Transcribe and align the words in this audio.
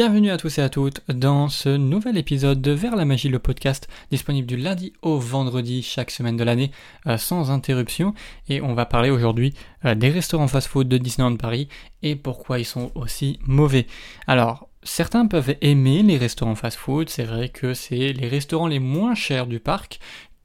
Bienvenue 0.00 0.30
à 0.30 0.38
tous 0.38 0.56
et 0.56 0.62
à 0.62 0.70
toutes 0.70 1.02
dans 1.10 1.50
ce 1.50 1.68
nouvel 1.68 2.16
épisode 2.16 2.62
de 2.62 2.70
Vers 2.70 2.96
la 2.96 3.04
magie, 3.04 3.28
le 3.28 3.38
podcast 3.38 3.86
disponible 4.10 4.46
du 4.46 4.56
lundi 4.56 4.94
au 5.02 5.18
vendredi 5.18 5.82
chaque 5.82 6.10
semaine 6.10 6.38
de 6.38 6.42
l'année 6.42 6.70
euh, 7.06 7.18
sans 7.18 7.50
interruption. 7.50 8.14
Et 8.48 8.62
on 8.62 8.72
va 8.72 8.86
parler 8.86 9.10
aujourd'hui 9.10 9.52
euh, 9.84 9.94
des 9.94 10.08
restaurants 10.08 10.48
fast-food 10.48 10.88
de 10.88 10.96
Disneyland 10.96 11.36
Paris 11.36 11.68
et 12.02 12.16
pourquoi 12.16 12.58
ils 12.58 12.64
sont 12.64 12.92
aussi 12.94 13.40
mauvais. 13.44 13.86
Alors, 14.26 14.70
certains 14.82 15.26
peuvent 15.26 15.54
aimer 15.60 16.02
les 16.02 16.16
restaurants 16.16 16.54
fast-food, 16.54 17.10
c'est 17.10 17.24
vrai 17.24 17.50
que 17.50 17.74
c'est 17.74 18.14
les 18.14 18.28
restaurants 18.28 18.68
les 18.68 18.78
moins 18.78 19.14
chers 19.14 19.46
du 19.46 19.60
parc, 19.60 20.00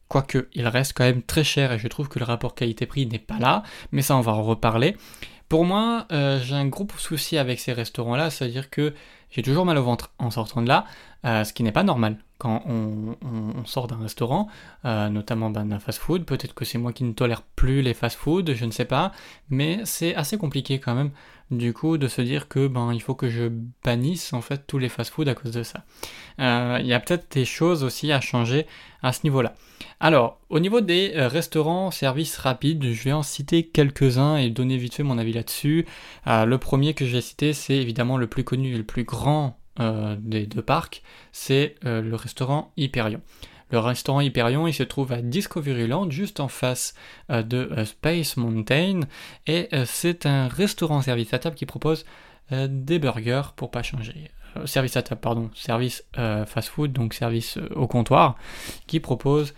quoique 0.10 0.50
il 0.54 0.68
reste 0.68 0.92
quand 0.98 1.06
même 1.06 1.24
très 1.24 1.46
cher 1.46 1.72
et 1.72 1.80
je 1.80 1.88
trouve 1.88 2.10
que 2.10 2.20
le 2.20 2.26
rapport 2.26 2.56
qualité-prix 2.56 3.08
n'est 3.08 3.20
pas 3.20 3.40
là, 3.40 3.64
mais 3.94 4.02
ça 4.02 4.18
on 4.18 4.22
va 4.22 4.34
en 4.34 4.44
reparler. 4.44 4.98
Pour 5.50 5.64
moi, 5.64 6.08
euh, 6.12 6.40
j'ai 6.42 6.56
un 6.56 6.68
gros 6.68 6.88
souci 6.98 7.38
avec 7.38 7.60
ces 7.60 7.74
restaurants-là, 7.74 8.30
c'est-à-dire 8.30 8.70
que 8.70 8.94
j'ai 9.30 9.44
toujours 9.44 9.66
mal 9.66 9.78
au 9.78 9.84
ventre 9.84 10.12
en 10.18 10.32
sortant 10.32 10.62
de 10.62 10.68
là, 10.68 10.86
euh, 11.26 11.44
ce 11.44 11.54
qui 11.54 11.62
n'est 11.62 11.72
pas 11.72 11.84
normal 11.84 12.18
quand 12.38 12.64
on, 12.66 13.16
sort 13.66 13.88
d'un 13.88 13.98
restaurant, 13.98 14.48
euh, 14.84 15.10
notamment 15.10 15.50
ben, 15.50 15.66
d'un 15.66 15.80
fast-food. 15.80 16.26
Peut-être 16.26 16.54
que 16.54 16.66
c'est 16.66 16.78
moi 16.78 16.94
qui 16.94 17.04
ne 17.04 17.14
tolère 17.14 17.42
plus 17.42 17.82
les 17.82 17.94
fast-food, 17.94 18.54
je 18.54 18.66
ne 18.66 18.72
sais 18.72 18.86
pas, 18.86 19.12
mais 19.50 19.80
c'est 19.86 20.16
assez 20.16 20.38
compliqué 20.38 20.80
quand 20.80 20.96
même, 20.96 21.12
du 21.52 21.74
coup, 21.74 21.98
de 21.98 22.08
se 22.08 22.22
dire 22.22 22.48
que 22.48 22.68
ben 22.68 22.94
il 22.94 23.02
faut 23.02 23.16
que 23.16 23.30
je 23.30 23.52
bannisse 23.84 24.34
en 24.34 24.42
fait 24.42 24.66
tous 24.68 24.78
les 24.78 24.90
fast-food 24.90 25.28
à 25.28 25.36
cause 25.36 25.52
de 25.52 25.64
ça. 25.64 25.84
Euh, 26.40 26.78
il 26.82 26.88
y 26.88 26.94
a 26.94 27.00
peut-être 27.00 27.32
des 27.32 27.46
choses 27.46 27.84
aussi 27.84 28.12
à 28.12 28.22
changer 28.22 28.66
à 29.04 29.14
ce 29.14 29.22
niveau-là. 29.24 29.54
Alors, 30.00 30.40
au 30.50 30.60
niveau 30.60 30.82
des 30.82 31.12
restaurants 31.16 31.92
services 31.92 32.38
rapides, 32.38 32.84
je 32.84 33.04
vais 33.04 33.14
en 33.14 33.24
citer 33.24 33.68
quelques-uns 33.68 34.38
et 34.38 34.50
donner 34.50 34.78
vite 34.78 34.96
fait 34.96 35.04
mon 35.04 35.18
avis 35.18 35.34
là-dessus. 35.34 35.86
le 36.26 36.56
premier 36.58 36.94
que 36.94 37.06
je 37.06 37.14
vais 37.14 37.22
citer, 37.22 37.54
c'est 37.54 37.76
évidemment 37.76 38.18
le 38.18 38.28
plus 38.28 38.44
connu 38.44 38.74
et 38.74 38.78
le 38.78 38.84
plus 38.84 39.04
grand 39.04 39.60
euh, 39.82 40.16
des 40.20 40.46
deux 40.46 40.62
parcs, 40.62 41.04
c'est 41.34 41.76
euh, 41.84 42.02
le 42.02 42.16
restaurant 42.16 42.72
Hyperion. 42.78 43.20
Le 43.76 43.80
restaurant 43.80 44.22
Hyperion, 44.22 44.68
il 44.68 44.74
se 44.74 44.84
trouve 44.84 45.12
à 45.12 45.22
Discoveryland, 45.22 46.10
juste 46.10 46.40
en 46.40 46.48
face 46.48 46.94
euh, 47.30 47.44
de 47.44 47.84
Space 47.84 48.38
Mountain, 48.38 49.02
et 49.48 49.68
c'est 49.84 50.26
un 50.26 50.48
restaurant 50.48 51.02
service 51.02 51.34
à 51.34 51.40
table 51.40 51.58
qui 51.58 51.66
propose 51.66 52.06
des 52.52 53.00
burgers 53.00 53.52
pour 53.58 53.72
pas 53.72 53.84
changer. 53.84 54.32
service 54.64 54.96
à 54.96 55.02
table, 55.02 55.20
pardon, 55.20 55.50
service 55.54 56.06
fast-food, 56.14 56.94
donc 56.94 57.14
service 57.14 57.58
au 57.76 57.86
comptoir, 57.86 58.38
qui 58.88 59.02
propose, 59.02 59.54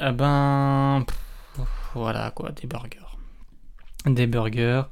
ben, 0.00 1.06
voilà 1.94 2.32
quoi, 2.32 2.50
des 2.50 2.66
burgers. 2.66 2.98
Des 4.06 4.26
burgers, 4.26 4.82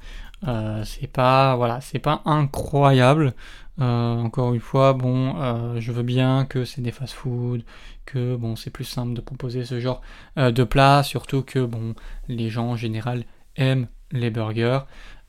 c'est 0.85 1.07
pas, 1.07 1.57
voilà, 1.57 1.81
c'est 1.81 1.99
pas 1.99 2.23
incroyable. 2.25 3.35
Euh, 3.81 4.17
encore 4.17 4.53
une 4.53 4.61
fois, 4.61 4.97
euh, 5.03 5.81
je 5.81 5.93
veux 5.93 6.03
bien 6.03 6.45
que 6.45 6.65
c'est 6.65 6.83
des 6.83 6.93
fast-food, 6.93 7.63
que 8.05 8.37
bon, 8.37 8.55
c'est 8.55 8.71
plus 8.71 8.85
simple 8.85 9.15
de 9.15 9.21
proposer 9.21 9.65
ce 9.65 9.81
genre 9.81 10.03
euh, 10.39 10.51
de 10.51 10.65
plat, 10.65 11.03
surtout 11.03 11.43
que 11.43 11.59
bon, 11.61 11.95
les 12.29 12.51
gens 12.51 12.67
en 12.67 12.77
général 12.77 13.25
aiment 13.57 13.89
les 14.11 14.31
burgers. 14.31 14.81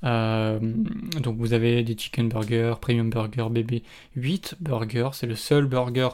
donc 0.03 1.38
vous 1.38 1.53
avez 1.53 1.83
des 1.83 1.98
chicken 1.98 2.27
burgers, 2.27 2.75
premium 2.81 3.09
burger, 3.09 3.48
bébé 3.50 3.83
8 4.17 4.55
burgers, 4.59 5.09
c'est 5.14 5.27
le 5.27 5.36
seul 5.36 5.66
burger 5.66 6.09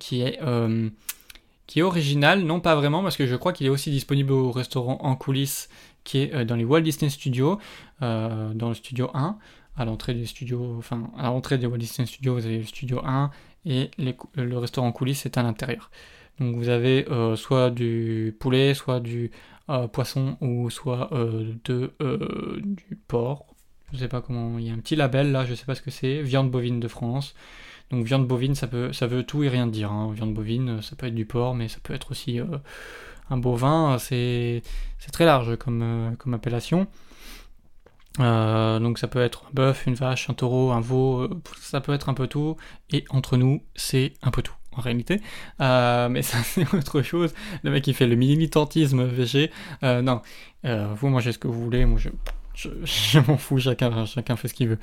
qui 0.00 0.22
est 0.22 1.82
original, 1.82 2.42
non 2.42 2.58
pas 2.58 2.74
vraiment, 2.74 3.02
parce 3.04 3.16
que 3.16 3.26
je 3.26 3.36
crois 3.36 3.52
qu'il 3.52 3.66
est 3.68 3.70
aussi 3.70 3.92
disponible 3.92 4.32
au 4.32 4.50
restaurant 4.50 4.98
en 5.02 5.14
coulisses 5.14 5.68
qui 6.08 6.18
est 6.18 6.44
dans 6.46 6.56
les 6.56 6.64
Walt 6.64 6.80
Disney 6.80 7.10
Studios, 7.10 7.58
dans 8.00 8.68
le 8.68 8.74
studio 8.74 9.10
1 9.12 9.38
à 9.76 9.84
l'entrée 9.84 10.14
des 10.14 10.26
studios, 10.26 10.74
enfin 10.78 11.10
à 11.16 11.26
l'entrée 11.26 11.58
des 11.58 11.66
Walt 11.66 11.76
Disney 11.76 12.06
Studios, 12.06 12.34
vous 12.34 12.46
avez 12.46 12.58
le 12.58 12.64
studio 12.64 13.00
1 13.04 13.30
et 13.66 13.90
le 13.98 14.56
restaurant 14.56 14.90
coulisses 14.90 15.26
est 15.26 15.36
à 15.36 15.42
l'intérieur. 15.42 15.90
Donc 16.40 16.56
vous 16.56 16.68
avez 16.68 17.06
euh, 17.10 17.36
soit 17.36 17.70
du 17.70 18.34
poulet, 18.40 18.74
soit 18.74 19.00
du 19.00 19.30
euh, 19.68 19.86
poisson 19.86 20.36
ou 20.40 20.70
soit 20.70 21.12
euh, 21.12 21.52
de, 21.64 21.92
du 22.62 22.96
porc. 22.96 23.54
Je 23.92 23.98
sais 23.98 24.08
pas 24.08 24.22
comment, 24.22 24.58
il 24.58 24.66
y 24.66 24.70
a 24.70 24.72
un 24.72 24.78
petit 24.78 24.96
label 24.96 25.30
là, 25.30 25.44
je 25.44 25.54
sais 25.54 25.64
pas 25.64 25.74
ce 25.74 25.82
que 25.82 25.90
c'est, 25.90 26.22
viande 26.22 26.50
bovine 26.50 26.80
de 26.80 26.88
France. 26.88 27.34
Donc 27.90 28.04
viande 28.04 28.26
bovine, 28.26 28.54
ça 28.54 28.66
peut, 28.66 28.92
ça 28.92 29.06
veut 29.06 29.22
tout 29.22 29.44
et 29.44 29.48
rien 29.48 29.66
dire. 29.66 29.92
Hein. 29.92 30.12
Viande 30.12 30.34
bovine, 30.34 30.82
ça 30.82 30.96
peut 30.96 31.06
être 31.06 31.14
du 31.14 31.24
porc, 31.24 31.54
mais 31.54 31.68
ça 31.68 31.78
peut 31.82 31.94
être 31.94 32.10
aussi 32.10 32.40
un 33.30 33.36
bovin. 33.36 33.98
C'est 33.98 34.62
très 35.12 35.24
large 35.24 35.56
comme, 35.56 36.16
comme 36.18 36.34
appellation. 36.34 36.86
Euh, 38.20 38.78
donc 38.78 38.98
ça 38.98 39.08
peut 39.08 39.20
être 39.20 39.44
un 39.48 39.54
bœuf, 39.54 39.86
une 39.86 39.94
vache, 39.94 40.28
un 40.30 40.34
taureau, 40.34 40.72
un 40.72 40.80
veau, 40.80 41.20
euh, 41.20 41.42
ça 41.60 41.80
peut 41.80 41.92
être 41.92 42.08
un 42.08 42.14
peu 42.14 42.26
tout. 42.26 42.56
Et 42.90 43.04
entre 43.10 43.36
nous, 43.36 43.62
c'est 43.74 44.14
un 44.22 44.30
peu 44.30 44.42
tout 44.42 44.54
en 44.72 44.80
réalité. 44.80 45.20
Euh, 45.60 46.08
mais 46.08 46.22
ça 46.22 46.38
c'est 46.42 46.72
autre 46.74 47.02
chose. 47.02 47.34
Le 47.62 47.70
mec 47.70 47.84
qui 47.84 47.94
fait 47.94 48.06
le 48.06 48.16
militantisme 48.16 49.04
VG. 49.04 49.50
non, 49.82 50.22
vous 50.64 51.08
mangez 51.08 51.32
ce 51.32 51.38
que 51.38 51.48
vous 51.48 51.62
voulez. 51.62 51.84
Moi 51.84 51.98
je, 51.98 52.10
je, 52.84 53.18
m'en 53.20 53.36
fous. 53.36 53.58
Chacun, 53.58 54.06
fait 54.36 54.48
ce 54.48 54.54
qu'il 54.54 54.68
veut. 54.68 54.78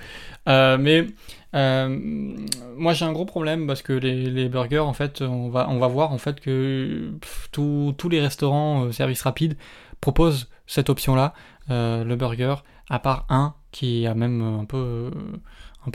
mais 0.77 1.07
moi 1.53 2.93
j'ai 2.93 3.05
un 3.05 3.13
gros 3.13 3.25
problème 3.25 3.67
parce 3.67 3.81
que 3.81 3.93
les, 3.93 4.49
burgers 4.49 4.79
en 4.79 4.93
fait, 4.93 5.21
on 5.21 5.49
va 5.49 5.87
voir 5.87 6.11
en 6.11 6.17
fait 6.17 6.39
que 6.39 7.13
tous 7.51 8.09
les 8.09 8.21
restaurants 8.21 8.91
service 8.91 9.21
rapide 9.21 9.57
proposent 10.01 10.49
cette 10.67 10.89
option 10.89 11.15
là, 11.15 11.33
le 11.69 12.15
burger 12.15 12.55
à 12.89 12.99
part 12.99 13.25
un 13.29 13.55
qui 13.71 14.07
a 14.07 14.13
même 14.13 14.41
un 14.41 14.63
peu, 14.65 15.11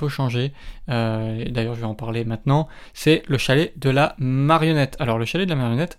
changé. 0.09 0.53
Euh, 0.91 1.45
d'ailleurs, 1.51 1.75
je 1.75 1.81
vais 1.81 1.87
en 1.87 1.95
parler 1.95 2.25
maintenant. 2.25 2.69
C'est 2.93 3.23
le 3.27 3.39
chalet 3.39 3.73
de 3.79 3.91
la 3.91 4.15
marionnette. 4.19 4.97
Alors, 5.01 5.19
le 5.19 5.25
chalet 5.25 5.47
de 5.47 5.51
la 5.55 5.57
marionnette, 5.57 5.99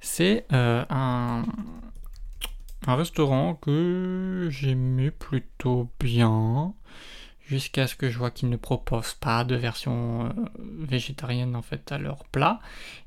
c'est 0.00 0.46
euh, 0.52 0.84
un, 0.88 1.42
un 2.86 2.94
restaurant 2.94 3.54
que 3.54 4.48
j'aimais 4.50 5.10
plutôt 5.10 5.90
bien. 5.98 6.74
Jusqu'à 7.46 7.86
ce 7.86 7.94
que 7.94 8.10
je 8.10 8.18
vois 8.18 8.32
qu'ils 8.32 8.48
ne 8.50 8.56
proposent 8.56 9.14
pas 9.14 9.44
de 9.44 9.54
version 9.54 10.26
euh, 10.26 10.30
végétarienne 10.80 11.54
en 11.54 11.62
fait 11.62 11.92
à 11.92 11.98
leur 11.98 12.24
plat. 12.24 12.58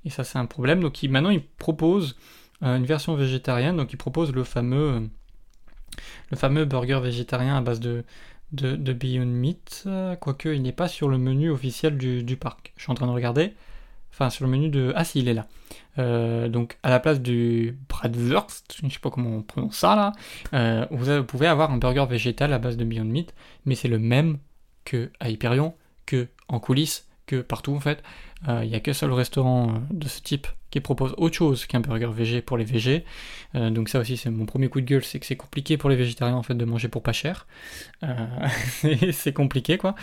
Et 0.05 0.09
ça 0.09 0.23
c'est 0.23 0.37
un 0.37 0.45
problème. 0.45 0.79
Donc 0.79 1.03
maintenant 1.03 1.29
ils 1.29 1.43
proposent 1.43 2.17
une 2.61 2.85
version 2.85 3.15
végétarienne. 3.15 3.75
Donc 3.75 3.91
ils 3.91 3.97
proposent 3.97 4.33
le 4.33 4.45
fameux 4.45 5.09
le 6.31 6.37
fameux 6.37 6.65
burger 6.65 6.99
végétarien 7.01 7.57
à 7.57 7.61
base 7.61 7.79
de, 7.79 8.05
de, 8.51 8.93
Beyond 8.93 9.25
Meat, 9.25 9.87
quoique 10.19 10.49
il 10.49 10.61
n'est 10.61 10.71
pas 10.71 10.87
sur 10.87 11.09
le 11.09 11.17
menu 11.17 11.49
officiel 11.49 11.97
du, 11.97 12.37
parc. 12.37 12.73
Je 12.77 12.83
suis 12.83 12.91
en 12.91 12.95
train 12.95 13.07
de 13.07 13.11
regarder. 13.11 13.53
Enfin, 14.11 14.29
sur 14.29 14.45
le 14.45 14.51
menu 14.51 14.69
de. 14.69 14.93
Ah, 14.95 15.03
si, 15.03 15.19
il 15.19 15.27
est 15.27 15.33
là. 15.33 15.47
Euh, 15.97 16.47
donc, 16.47 16.77
à 16.83 16.89
la 16.89 16.99
place 16.99 17.21
du 17.21 17.77
Bratwurst, 17.89 18.75
je 18.79 18.85
ne 18.85 18.91
sais 18.91 18.99
pas 18.99 19.09
comment 19.09 19.37
on 19.37 19.41
prononce 19.41 19.75
ça 19.75 19.95
là, 19.95 20.11
euh, 20.53 20.85
vous, 20.91 21.23
pouvez 21.23 21.47
avoir 21.47 21.71
un 21.71 21.77
burger 21.77 22.05
végétal 22.09 22.53
à 22.53 22.59
base 22.59 22.77
de 22.77 22.85
Beyond 22.85 23.05
Meat, 23.05 23.33
mais 23.65 23.75
c'est 23.75 23.87
le 23.87 23.99
même 23.99 24.37
que 24.85 25.11
à 25.19 25.29
Hyperion, 25.29 25.75
que 26.05 26.27
en 26.47 26.59
coulisses, 26.59 27.08
partout 27.37 27.75
en 27.75 27.79
fait. 27.79 28.03
Euh, 28.47 28.61
il 28.63 28.69
n'y 28.69 28.75
a 28.75 28.79
qu'un 28.79 28.93
seul 28.93 29.11
restaurant 29.11 29.81
de 29.91 30.07
ce 30.07 30.21
type 30.21 30.47
qui 30.71 30.79
propose 30.79 31.13
autre 31.17 31.35
chose 31.35 31.65
qu'un 31.65 31.79
burger 31.79 32.09
végé 32.13 32.41
pour 32.41 32.57
les 32.57 32.63
végés. 32.63 33.03
Euh, 33.55 33.69
donc 33.69 33.89
ça 33.89 33.99
aussi 33.99 34.17
c'est 34.17 34.29
mon 34.29 34.45
premier 34.45 34.69
coup 34.69 34.81
de 34.81 34.85
gueule, 34.85 35.03
c'est 35.03 35.19
que 35.19 35.25
c'est 35.25 35.35
compliqué 35.35 35.77
pour 35.77 35.89
les 35.89 35.95
végétariens 35.95 36.35
en 36.35 36.43
fait 36.43 36.53
de 36.55 36.65
manger 36.65 36.87
pour 36.87 37.01
pas 37.01 37.13
cher. 37.13 37.47
Euh, 38.03 38.15
c'est 39.11 39.33
compliqué 39.33 39.77
quoi. 39.77 39.95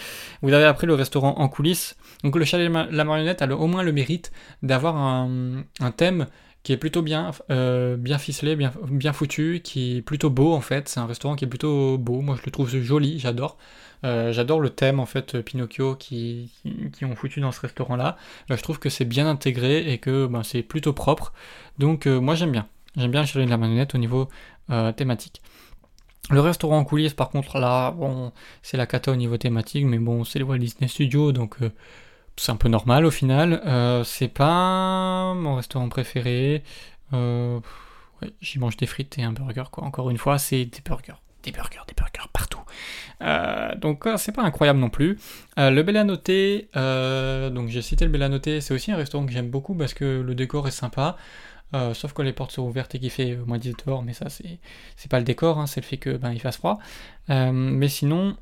Vous 0.43 0.53
avez 0.53 0.65
après 0.65 0.87
le 0.87 0.95
restaurant 0.95 1.39
en 1.39 1.49
coulisses. 1.49 1.97
Donc 2.25 2.37
le 2.37 2.45
chalet 2.45 2.71
La 2.91 3.05
Marionnette 3.05 3.43
a 3.43 3.57
au 3.57 3.67
moins 3.67 3.83
le 3.83 3.93
mérite 3.93 4.33
d'avoir 4.63 4.97
un, 4.97 5.65
thème 5.97 6.27
qui 6.63 6.73
est 6.73 6.77
plutôt 6.77 7.03
bien, 7.03 7.31
euh, 7.51 7.97
bien 7.97 8.19
ficelé, 8.19 8.57
bien, 8.57 8.73
bien 8.89 9.13
foutu, 9.13 9.61
qui 9.63 9.99
est 9.99 10.03
plutôt 10.03 10.31
beau 10.31 10.53
en 10.53 10.61
fait. 10.61 10.89
C'est 10.89 10.99
un 10.99 11.07
restaurant 11.07 11.37
qui 11.37 11.45
est 11.45 11.49
plutôt 11.49 11.97
beau. 11.97 12.23
Moi 12.23 12.37
je 12.39 12.45
le 12.45 12.51
trouve 12.51 12.69
joli, 12.69 13.21
j'adore. 13.21 13.57
Euh, 14.05 14.33
j'adore 14.33 14.61
le 14.61 14.71
thème 14.71 15.01
en 15.01 15.07
fait 15.07 15.41
Pinocchio 15.41 15.95
qui, 15.97 16.53
qui, 16.93 17.05
ont 17.05 17.17
foutu 17.17 17.41
dans 17.41 17.53
ce 17.53 17.61
restaurant 17.61 17.97
là. 17.97 18.17
je 18.51 18.57
trouve 18.57 18.79
que 18.79 18.89
c'est 18.89 19.05
bien 19.05 19.27
intégré 19.27 19.91
et 19.91 19.99
que 19.99 20.27
ben, 20.27 20.43
c'est 20.43 20.63
plutôt 20.63 20.93
propre. 20.93 21.33
Donc 21.79 22.07
euh, 22.07 22.21
moi 22.21 22.35
j'aime 22.35 22.53
bien. 22.53 22.67
J'aime 22.97 23.11
bien 23.11 23.23
le 23.23 23.27
chalet 23.27 23.47
de 23.47 23.51
la 23.51 23.57
marionnette 23.57 23.95
au 23.95 23.99
niveau 23.99 24.29
euh, 24.71 24.93
thématique. 24.93 25.43
Le 26.31 26.41
restaurant 26.41 26.79
en 26.79 26.85
coulisses 26.85 27.15
par 27.15 27.31
contre 27.31 27.59
là, 27.59 27.93
bon, 27.93 28.33
c'est 28.63 28.77
la 28.77 28.87
cata 28.87 29.13
au 29.13 29.17
niveau 29.17 29.37
thématique, 29.37 29.85
mais 29.85 29.99
bon 29.99 30.25
c'est 30.25 30.39
les 30.39 30.45
Walt 30.45 30.59
Disney 30.59 30.89
Studios 30.89 31.33
donc 31.33 31.59
c'est 32.37 32.53
un 32.53 32.57
peu 32.57 32.69
normal 32.69 33.05
au 33.07 33.11
final. 33.11 33.63
c'est 34.05 34.29
pas 34.29 35.35
mon 35.35 35.55
restaurant 35.57 35.89
préféré. 35.89 36.65
J'y 38.41 38.59
mange 38.59 38.77
des 38.77 38.87
frites 38.87 39.19
et 39.19 39.23
un 39.23 39.33
burger 39.33 39.65
quoi. 39.71 39.85
Encore 39.85 40.11
une 40.11 40.19
fois 40.19 40.39
c'est 40.39 40.65
des 40.65 40.81
burgers 40.85 41.15
des 41.47 41.53
burgers, 41.53 41.83
des 41.87 41.95
burgers 41.95 42.29
partout. 42.33 42.56
Euh, 43.23 43.75
donc 43.77 44.07
euh, 44.07 44.17
c'est 44.17 44.33
pas 44.33 44.43
incroyable 44.43 44.79
non 44.79 44.91
plus. 44.91 45.19
Euh, 45.59 45.71
le 45.71 45.83
Bellanoté, 45.83 46.69
donc 46.75 47.69
j'ai 47.69 47.83
cité 47.83 48.05
le 48.05 48.11
Bellanoté, 48.11 48.61
c'est 48.61 48.75
aussi 48.75 48.93
un 48.93 48.97
restaurant 48.97 49.27
que 49.27 49.33
j'aime 49.33 49.51
beaucoup 49.51 49.75
parce 49.75 49.95
que 49.95 50.23
le 50.23 50.35
décor 50.35 50.69
est 50.69 50.73
sympa. 50.73 51.17
sauf 51.95 52.13
que 52.13 52.23
les 52.23 52.33
portes 52.33 52.53
sont 52.53 52.63
ouvertes 52.63 52.95
et 52.95 52.99
qu'il 53.01 53.11
fait 53.11 53.37
moins 53.37 53.59
10 53.59 53.75
dehors, 53.85 54.03
mais 54.03 54.13
ça 54.13 54.29
c'est, 54.29 54.59
pas 55.11 55.19
le 55.19 55.25
décor, 55.25 55.59
hein, 55.59 55.67
c'est 55.67 55.81
le 55.81 55.87
fait 55.87 55.99
que 55.99 56.17
ben, 56.17 56.33
il 56.33 56.41
fasse 56.41 56.57
froid. 56.57 56.79
mais 57.29 57.89
sinon, 57.89 58.37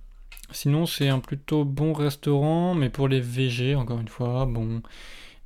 sinon, 0.50 0.86
c'est 0.86 1.08
un 1.08 1.20
plutôt 1.20 1.64
bon 1.64 1.92
restaurant, 1.92 2.74
mais 2.74 2.90
pour 2.90 3.08
les 3.08 3.20
VG, 3.20 3.74
encore 3.74 4.00
une 4.00 4.08
fois, 4.08 4.46
bon. 4.46 4.82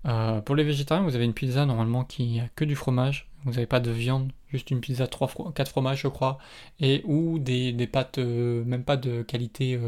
Euh, 0.06 0.40
pour 0.40 0.56
les 0.56 0.64
végétariens, 0.64 1.04
vous 1.04 1.14
avez 1.14 1.24
une 1.24 1.34
pizza 1.34 1.66
normalement 1.66 2.04
qui 2.04 2.40
a 2.40 2.48
que 2.54 2.64
du 2.64 2.76
fromage. 2.76 3.28
Vous 3.44 3.52
n'avez 3.52 3.66
pas 3.66 3.80
de 3.80 3.90
viande, 3.90 4.32
juste 4.48 4.70
une 4.70 4.80
pizza 4.80 5.06
3 5.06 5.52
4 5.54 5.68
fromages, 5.68 6.00
je 6.02 6.08
crois, 6.08 6.38
et 6.80 7.02
ou 7.04 7.38
des, 7.38 7.72
pâtes, 7.90 8.18
euh, 8.18 8.64
même 8.64 8.84
pas 8.84 8.96
de 8.96 9.22
qualité 9.22 9.78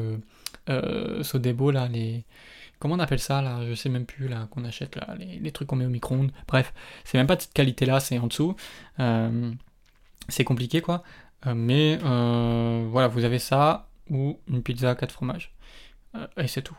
euh, 0.69 1.23
Sodebo, 1.23 1.71
là, 1.71 1.89
les. 1.89 2.25
Comment 2.79 2.95
on 2.95 2.99
appelle 2.99 3.19
ça, 3.21 3.43
là? 3.43 3.61
Je 3.69 3.75
sais 3.75 3.89
même 3.89 4.07
plus, 4.07 4.29
là, 4.29 4.49
qu'on 4.51 4.65
achète, 4.65 4.97
là, 4.97 5.15
les, 5.19 5.53
trucs 5.53 5.69
qu'on 5.69 5.77
met 5.77 5.87
au 5.87 5.91
micro-ondes. 5.91 6.33
Bref, 6.49 6.73
c'est 7.05 7.19
même 7.19 7.27
pas 7.27 7.37
de 7.37 7.43
cette 7.43 7.53
qualité-là, 7.53 8.01
c'est 8.01 8.19
en 8.19 8.27
dessous. 8.27 8.57
c'est 10.29 10.45
compliqué, 10.45 10.81
quoi. 10.81 11.03
mais 11.55 11.97
voilà, 11.97 13.09
vous 13.09 13.25
avez 13.25 13.39
ça, 13.39 13.89
ou 14.11 14.39
une 14.49 14.63
pizza 14.63 14.91
à 14.91 14.95
4 14.95 15.13
fromages. 15.13 15.53
et 16.37 16.47
c'est 16.49 16.63
tout. 16.63 16.77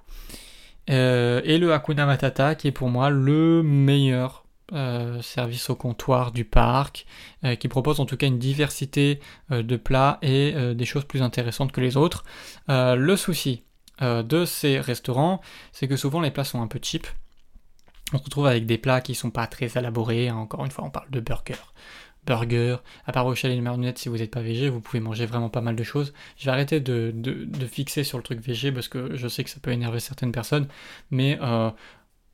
Euh, 0.92 1.42
et 1.44 1.58
le 1.58 1.74
Hakuna 1.74 2.06
Matata 2.06 2.56
qui 2.56 2.68
est 2.68 2.72
pour 2.72 2.90
moi 2.90 3.10
le 3.10 3.64
meilleur 3.64 4.46
euh, 4.74 5.22
service 5.22 5.70
au 5.70 5.76
comptoir 5.76 6.32
du 6.32 6.46
parc, 6.46 7.06
euh, 7.44 7.56
qui 7.56 7.68
propose 7.68 8.00
en 8.00 8.06
tout 8.06 8.18
cas 8.18 8.28
une 8.28 8.40
diversité 8.40 9.20
de 9.50 9.76
plats 9.76 10.18
et 10.22 10.54
des 10.76 10.86
choses 10.86 11.06
plus 11.06 11.22
intéressantes 11.22 11.72
que 11.72 11.82
les 11.82 11.98
autres. 11.98 12.24
le 12.68 13.16
souci 13.16 13.64
de 14.02 14.46
ces 14.46 14.80
restaurants, 14.80 15.42
c'est 15.72 15.88
que 15.88 15.96
souvent 15.96 16.22
les 16.22 16.32
plats 16.32 16.44
sont 16.44 16.62
un 16.62 16.68
peu 16.68 16.80
cheap. 16.82 17.08
On 18.14 18.18
se 18.18 18.24
retrouve 18.24 18.48
avec 18.48 18.66
des 18.66 18.78
plats 18.78 19.00
qui 19.00 19.16
sont 19.16 19.30
pas 19.30 19.48
très 19.48 19.78
élaborés. 19.78 20.32
Encore 20.32 20.66
une 20.66 20.72
fois, 20.72 20.86
on 20.86 20.90
parle 20.90 21.10
de 21.12 21.20
burgers 21.20 21.56
burger. 22.26 22.78
À 23.06 23.12
part 23.12 23.26
au 23.26 23.36
chalet 23.36 23.58
de 23.58 23.62
marionnettes, 23.62 23.98
si 23.98 24.10
vous 24.10 24.18
n'êtes 24.18 24.32
pas 24.32 24.42
végé, 24.42 24.70
vous 24.70 24.80
pouvez 24.80 25.00
manger 25.00 25.26
vraiment 25.26 25.50
pas 25.50 25.62
mal 25.62 25.76
de 25.76 25.84
choses. 25.84 26.14
Je 26.38 26.46
vais 26.46 26.52
arrêter 26.52 26.80
de, 26.80 27.14
fixer 27.68 28.04
sur 28.04 28.18
le 28.18 28.24
truc 28.24 28.40
végé 28.40 28.72
parce 28.72 28.88
que 28.88 29.16
je 29.16 29.28
sais 29.28 29.44
que 29.44 29.50
ça 29.50 29.60
peut 29.62 29.72
énerver 29.72 30.00
certaines 30.00 30.32
personnes. 30.32 30.68
Mais 31.10 31.40
euh, 31.42 31.70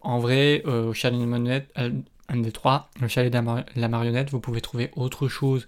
en 0.02 0.20
vrai, 0.20 0.64
euh, 0.66 0.90
au 0.90 0.94
chalet 0.94 1.20
de 1.20 1.26
marionnettes, 1.26 1.70
euh, 1.78 1.92
un 2.30 2.38
des 2.38 2.52
trois, 2.52 2.90
le 3.02 3.08
chalet 3.08 3.32
de 3.32 3.80
la 3.80 3.88
marionnette, 3.88 4.30
vous 4.30 4.40
pouvez 4.40 4.62
trouver 4.62 4.92
autre 4.96 5.28
chose 5.28 5.68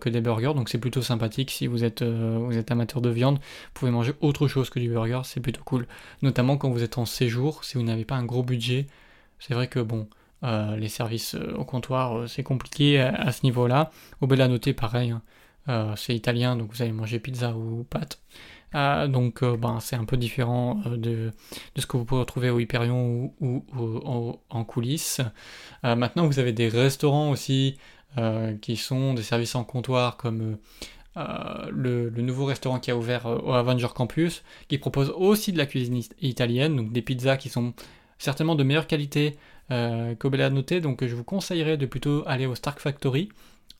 que 0.00 0.10
des 0.10 0.20
burgers, 0.20 0.52
donc 0.54 0.68
c'est 0.68 0.76
plutôt 0.76 1.00
sympathique 1.00 1.50
si 1.50 1.66
vous 1.66 1.82
êtes, 1.82 2.02
vous 2.02 2.58
êtes 2.58 2.70
amateur 2.70 3.00
de 3.00 3.08
viande, 3.08 3.36
vous 3.38 3.72
pouvez 3.72 3.90
manger 3.90 4.12
autre 4.20 4.46
chose 4.46 4.68
que 4.68 4.78
du 4.78 4.90
burger, 4.90 5.22
c'est 5.24 5.40
plutôt 5.40 5.62
cool. 5.64 5.86
Notamment 6.20 6.58
quand 6.58 6.68
vous 6.68 6.82
êtes 6.82 6.98
en 6.98 7.06
séjour, 7.06 7.64
si 7.64 7.78
vous 7.78 7.82
n'avez 7.82 8.04
pas 8.04 8.16
un 8.16 8.24
gros 8.24 8.42
budget, 8.42 8.86
c'est 9.38 9.54
vrai 9.54 9.66
que 9.66 9.80
bon, 9.80 10.06
euh, 10.44 10.76
les 10.76 10.88
services 10.88 11.34
euh, 11.34 11.54
au 11.56 11.64
comptoir, 11.64 12.16
euh, 12.16 12.26
c'est 12.28 12.44
compliqué 12.44 13.00
à, 13.00 13.32
ce 13.32 13.42
niveau-là. 13.42 13.90
Au 14.20 14.26
Bella 14.28 14.46
Notte, 14.46 14.72
pareil, 14.72 15.10
hein. 15.10 15.94
c'est 15.96 16.14
italien, 16.14 16.56
donc 16.56 16.72
vous 16.72 16.82
allez 16.82 16.92
manger 16.92 17.18
pizza 17.18 17.56
ou 17.56 17.84
pâtes. 17.84 18.20
donc 18.72 19.42
ben, 19.44 19.80
c'est 19.80 19.96
un 19.96 20.04
peu 20.04 20.16
différent 20.16 20.80
de, 20.86 21.32
ce 21.76 21.86
que 21.86 21.96
vous 21.96 22.04
pouvez 22.04 22.20
retrouver 22.20 22.50
au 22.50 22.60
Hyperion 22.60 23.34
ou, 23.40 23.64
en 24.50 24.64
coulisses. 24.64 25.20
maintenant, 25.82 26.26
vous 26.26 26.38
avez 26.38 26.52
des 26.52 26.68
restaurants 26.68 27.30
aussi 27.30 27.76
qui 28.62 28.76
sont 28.76 29.14
des 29.14 29.22
services 29.22 29.54
en 29.54 29.64
comptoir 29.64 30.16
comme 30.16 30.56
le, 31.16 32.08
le, 32.08 32.22
nouveau 32.22 32.46
restaurant 32.46 32.78
qui 32.78 32.90
a 32.90 32.96
ouvert 32.96 33.26
au 33.26 33.52
Avenger 33.52 33.88
Campus, 33.94 34.42
qui 34.68 34.78
propose 34.78 35.10
aussi 35.10 35.52
de 35.52 35.58
la 35.58 35.66
cuisine 35.66 36.00
italienne, 36.20 36.76
donc 36.76 36.92
des 36.92 37.02
pizzas 37.02 37.36
qui 37.36 37.48
sont 37.50 37.74
certainement 38.18 38.54
de 38.54 38.64
meilleure 38.64 38.86
qualité 38.86 39.36
euh, 39.70 40.14
à 40.14 40.50
noter, 40.50 40.80
donc 40.80 41.04
je 41.04 41.14
vous 41.14 41.24
conseillerais 41.24 41.76
de 41.76 41.86
plutôt 41.86 42.22
aller 42.26 42.46
au 42.46 42.54
Stark 42.54 42.80
Factory, 42.80 43.28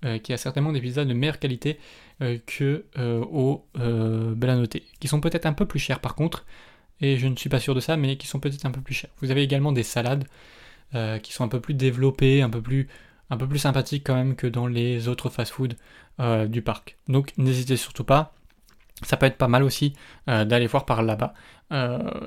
euh, 0.05 0.19
qui 0.19 0.33
a 0.33 0.37
certainement 0.37 0.71
des 0.71 0.81
pizzas 0.81 1.05
de 1.05 1.13
meilleure 1.13 1.41
qualité 1.41 1.81
euh, 2.23 2.39
que 2.47 2.85
euh, 2.99 3.19
au 3.33 3.67
Bella 3.75 4.55
Noté, 4.55 4.85
qui 5.01 5.09
sont 5.09 5.21
peut-être 5.21 5.45
un 5.45 5.53
peu 5.53 5.67
plus 5.67 5.81
chers 5.81 5.99
par 5.99 6.15
contre, 6.15 6.47
et 7.01 7.17
je 7.17 7.27
ne 7.27 7.35
suis 7.35 7.49
pas 7.49 7.59
sûr 7.59 7.75
de 7.75 7.81
ça, 7.81 7.97
mais 7.97 8.17
qui 8.17 8.29
sont 8.29 8.39
peut-être 8.39 8.65
un 8.65 8.71
peu 8.71 8.81
plus 8.81 8.95
chers. 8.95 9.11
Vous 9.21 9.33
avez 9.33 9.43
également 9.43 9.73
des 9.73 9.83
salades 9.83 10.25
qui 11.23 11.33
sont 11.33 11.45
un 11.45 11.49
peu 11.49 11.61
plus 11.61 11.75
développées, 11.75 12.43
un 12.43 12.49
peu 12.49 12.63
plus, 12.63 12.89
un 13.29 13.37
peu 13.37 13.47
plus 13.47 13.59
sympathiques 13.59 14.05
quand 14.07 14.15
même 14.15 14.37
que 14.37 14.47
dans 14.47 14.67
les 14.67 15.09
autres 15.09 15.31
fast-food 15.31 15.77
du 16.47 16.63
parc. 16.63 16.97
Donc 17.09 17.33
n'hésitez 17.37 17.77
surtout 17.77 18.05
pas. 18.05 18.35
Ça 19.03 19.17
peut 19.17 19.27
être 19.27 19.37
pas 19.37 19.49
mal 19.49 19.63
aussi 19.65 19.95
d'aller 20.27 20.67
voir 20.67 20.87
par 20.87 21.03
là-bas, 21.03 21.35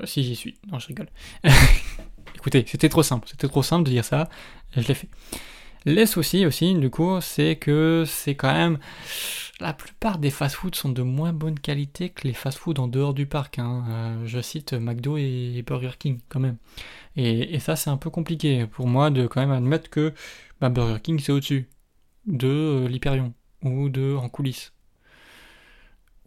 si 0.04 0.22
j'y 0.22 0.36
suis. 0.36 0.58
Non, 0.70 0.78
je 0.78 0.88
rigole. 0.88 1.08
Écoutez, 2.42 2.64
c'était 2.66 2.88
trop 2.88 3.04
simple, 3.04 3.28
c'était 3.30 3.46
trop 3.46 3.62
simple 3.62 3.84
de 3.84 3.90
dire 3.90 4.04
ça, 4.04 4.28
je 4.76 4.80
l'ai 4.80 4.94
fait. 4.94 5.08
Les 5.84 6.06
soucis 6.06 6.44
aussi, 6.44 6.74
du 6.74 6.90
coup, 6.90 7.20
c'est 7.20 7.54
que 7.54 8.02
c'est 8.04 8.34
quand 8.34 8.52
même. 8.52 8.78
La 9.60 9.72
plupart 9.72 10.18
des 10.18 10.30
fast-foods 10.30 10.74
sont 10.74 10.88
de 10.88 11.02
moins 11.02 11.32
bonne 11.32 11.60
qualité 11.60 12.08
que 12.10 12.26
les 12.26 12.34
fast-foods 12.34 12.80
en 12.80 12.88
dehors 12.88 13.14
du 13.14 13.26
parc. 13.26 13.60
Hein. 13.60 13.84
Euh, 13.88 14.26
je 14.26 14.40
cite 14.40 14.72
McDo 14.72 15.16
et 15.18 15.62
Burger 15.64 15.92
King, 15.96 16.18
quand 16.28 16.40
même. 16.40 16.56
Et, 17.14 17.60
ça, 17.60 17.76
c'est 17.76 17.90
un 17.90 17.96
peu 17.96 18.10
compliqué 18.10 18.66
pour 18.66 18.88
moi 18.88 19.10
de 19.10 19.28
quand 19.28 19.40
même 19.40 19.52
admettre 19.52 19.88
que 19.88 20.12
bah, 20.60 20.68
Burger 20.68 20.98
King, 21.00 21.20
c'est 21.20 21.30
au-dessus 21.30 21.68
de 22.26 22.48
euh, 22.48 22.88
l'Hyperion, 22.88 23.34
ou 23.62 23.88
de 23.88 24.16
En 24.16 24.28
coulisses, 24.28 24.72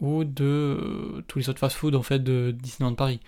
ou 0.00 0.24
de 0.24 0.44
euh, 0.44 1.24
tous 1.28 1.40
les 1.40 1.50
autres 1.50 1.60
fast-foods 1.60 1.94
en 1.94 2.02
fait 2.02 2.20
de 2.20 2.56
Disneyland 2.58 2.94
Paris. 2.94 3.20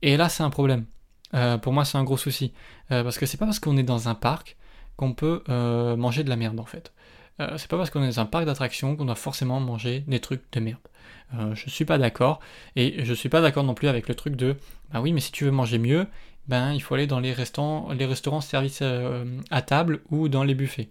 Et 0.00 0.16
là, 0.16 0.30
c'est 0.30 0.42
un 0.42 0.48
problème. 0.50 0.86
Euh, 1.34 1.58
pour 1.58 1.72
moi, 1.72 1.84
c'est 1.84 1.98
un 1.98 2.04
gros 2.04 2.16
souci. 2.16 2.52
Euh, 2.90 3.02
parce 3.02 3.18
que 3.18 3.26
c'est 3.26 3.36
pas 3.36 3.46
parce 3.46 3.58
qu'on 3.58 3.76
est 3.76 3.82
dans 3.82 4.08
un 4.08 4.14
parc 4.14 4.56
qu'on 4.96 5.12
peut 5.12 5.42
euh, 5.48 5.96
manger 5.96 6.24
de 6.24 6.30
la 6.30 6.36
merde 6.36 6.58
en 6.58 6.64
fait. 6.64 6.92
c'est 7.56 7.68
pas 7.68 7.76
parce 7.76 7.90
qu'on 7.90 8.02
est 8.02 8.08
dans 8.08 8.20
un 8.20 8.26
parc 8.26 8.46
d'attractions 8.46 8.96
qu'on 8.96 9.04
doit 9.04 9.14
forcément 9.14 9.60
manger 9.60 10.00
des 10.08 10.18
trucs 10.18 10.42
de 10.52 10.60
merde. 10.60 10.80
je 11.54 11.70
suis 11.70 11.84
pas 11.84 11.98
d'accord. 11.98 12.40
Et 12.74 13.04
je 13.04 13.14
suis 13.14 13.28
pas 13.28 13.40
d'accord 13.40 13.64
non 13.64 13.74
plus 13.74 13.88
avec 13.88 14.08
le 14.08 14.14
truc 14.14 14.34
de 14.34 14.56
bah 14.92 15.00
oui, 15.00 15.12
mais 15.12 15.20
si 15.20 15.30
tu 15.30 15.44
veux 15.44 15.52
manger 15.52 15.78
mieux, 15.78 16.06
ben 16.48 16.72
il 16.72 16.80
faut 16.80 16.94
aller 16.94 17.06
dans 17.06 17.20
les 17.20 17.32
restaurants, 17.32 17.92
les 17.92 18.06
restaurants 18.06 18.40
service 18.40 18.82
à 19.50 19.62
table 19.62 20.00
ou 20.10 20.28
dans 20.28 20.42
les 20.42 20.54
buffets. 20.54 20.88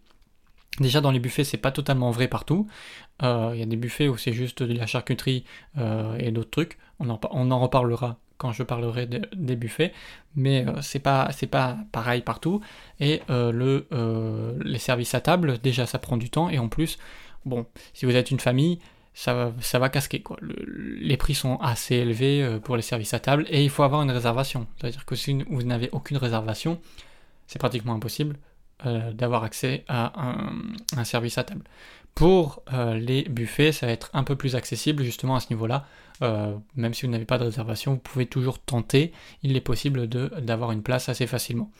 Déjà 0.79 1.01
dans 1.01 1.11
les 1.11 1.19
buffets 1.19 1.43
c'est 1.43 1.57
pas 1.57 1.71
totalement 1.71 2.11
vrai 2.11 2.29
partout. 2.29 2.67
Il 3.21 3.57
y 3.59 3.63
a 3.63 3.65
des 3.65 3.75
buffets 3.75 4.07
où 4.07 4.15
c'est 4.17 4.33
juste 4.33 4.63
de 4.63 4.73
la 4.73 4.87
charcuterie 4.87 5.43
et 6.19 6.31
d'autres 6.31 6.51
trucs. 6.51 6.77
On 6.99 7.09
en, 7.09 7.19
on 7.31 7.51
en 7.51 7.59
reparlera 7.59 8.19
quand 8.37 8.51
je 8.51 8.63
parlerai 8.63 9.07
des 9.07 9.55
buffets, 9.55 9.93
mais 10.35 10.65
euh, 10.67 10.81
c'est 10.81 10.99
pas 10.99 11.29
c'est 11.31 11.47
pas 11.47 11.77
pareil 11.91 12.21
partout. 12.21 12.61
Et 12.99 13.21
euh, 13.29 13.51
le 13.51 13.87
euh, 13.91 14.57
les 14.63 14.79
services 14.79 15.15
à 15.15 15.21
table, 15.21 15.59
déjà 15.59 15.85
ça 15.85 15.99
prend 15.99 16.17
du 16.17 16.29
temps 16.29 16.49
et 16.49 16.59
en 16.59 16.69
plus, 16.69 16.97
bon, 17.45 17.65
si 17.93 18.05
vous 18.05 18.15
êtes 18.15 18.31
une 18.31 18.39
famille, 18.39 18.79
ça 19.13 19.53
ça 19.59 19.79
va 19.79 19.89
casquer 19.89 20.21
quoi. 20.21 20.37
les 20.41 21.17
prix 21.17 21.35
sont 21.35 21.57
assez 21.57 21.95
élevés 21.95 22.59
pour 22.63 22.75
les 22.75 22.81
services 22.83 23.13
à 23.13 23.19
table 23.19 23.45
et 23.49 23.63
il 23.63 23.69
faut 23.69 23.83
avoir 23.83 24.01
une 24.03 24.11
réservation. 24.11 24.67
C'est-à-dire 24.77 25.05
que 25.05 25.15
si 25.15 25.43
vous 25.49 25.63
n'avez 25.63 25.89
aucune 25.91 26.17
réservation, 26.17 26.79
c'est 27.47 27.59
pratiquement 27.59 27.93
impossible 27.93 28.37
d'avoir 28.85 29.43
accès 29.43 29.83
à 29.87 30.13
un, 30.95 31.03
service 31.03 31.37
à 31.37 31.43
table. 31.43 31.63
Pour 32.13 32.63
les 32.95 33.23
buffets, 33.23 33.71
ça 33.71 33.85
va 33.85 33.91
être 33.91 34.09
un 34.13 34.23
peu 34.23 34.35
plus 34.35 34.55
accessible 34.55 35.03
justement 35.03 35.35
à 35.35 35.39
ce 35.39 35.49
niveau-là. 35.49 35.85
Euh, 36.21 36.55
même 36.75 36.93
si 36.93 37.05
vous 37.05 37.11
n'avez 37.11 37.25
pas 37.25 37.37
de 37.37 37.43
réservation, 37.43 37.93
vous 37.93 37.99
pouvez 37.99 38.25
toujours 38.25 38.59
tenter. 38.59 39.11
Il 39.43 39.55
est 39.55 39.61
possible 39.61 40.07
d'avoir 40.07 40.71
une 40.71 40.83
place 40.83 41.09
assez 41.09 41.27
facilement. 41.27 41.71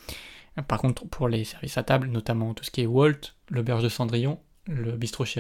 Par 0.67 0.79
contre, 0.79 1.07
pour 1.07 1.27
les 1.27 1.43
services 1.43 1.77
à 1.77 1.83
table, 1.83 2.07
notamment 2.07 2.53
tout 2.53 2.63
ce 2.63 2.71
qui 2.71 2.81
est 2.81 2.87
Walt, 2.87 3.33
l'auberge 3.49 3.83
de 3.83 3.89
Cendrillon, 3.89 4.39
le 4.67 4.93
bistrot 4.93 5.25
chez 5.25 5.39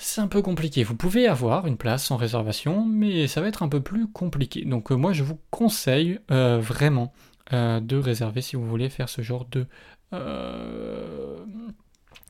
c'est 0.00 0.20
un 0.20 0.26
peu 0.26 0.42
compliqué. 0.42 0.82
Vous 0.82 0.96
pouvez 0.96 1.28
avoir 1.28 1.68
une 1.68 1.76
place 1.76 2.04
sans 2.04 2.16
réservation, 2.16 2.84
mais 2.84 3.28
ça 3.28 3.40
va 3.40 3.46
être 3.46 3.62
un 3.62 3.68
peu 3.68 3.80
plus 3.80 4.08
compliqué. 4.08 4.64
Donc 4.64 4.90
euh, 4.90 4.96
moi, 4.96 5.12
je 5.12 5.22
vous 5.22 5.38
conseille 5.50 6.18
euh, 6.32 6.58
vraiment 6.58 7.12
de 7.52 7.96
réserver 7.96 8.42
si 8.42 8.56
vous 8.56 8.66
voulez 8.68 8.88
faire 8.88 9.08
ce 9.08 9.22
genre 9.22 9.46
de... 9.50 9.66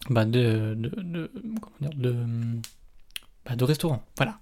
Bah 0.09 0.25
de, 0.25 0.75
de, 0.77 1.31
comment 1.61 1.77
dire, 1.81 1.91
de 1.97 2.17
de 3.55 3.65
restaurant. 3.65 4.03
Voilà. 4.17 4.39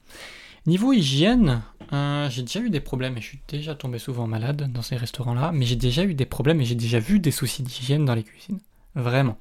Niveau 0.67 0.95
hygiène, 0.95 1.63
euh, 1.93 2.31
j'ai 2.31 2.43
déjà 2.43 2.61
eu 2.61 2.71
des 2.71 2.81
problèmes 2.81 3.19
et 3.19 3.21
je 3.21 3.27
suis 3.27 3.41
déjà 3.49 3.75
tombé 3.75 3.99
souvent 3.99 4.27
malade 4.27 4.73
dans 4.73 4.81
ces 4.81 4.97
restaurants-là, 4.97 5.53
mais 5.53 5.67
j'ai 5.67 5.77
déjà 5.77 6.05
eu 6.05 6.15
des 6.15 6.25
problèmes 6.25 6.61
et 6.63 6.65
j'ai 6.65 6.75
déjà 6.75 6.99
vu 6.99 7.21
des 7.21 7.31
soucis 7.31 7.63
d'hygiène 7.63 8.07
dans 8.07 8.15
les 8.15 8.23
cuisines. 8.23 8.61
Vraiment. 8.95 9.37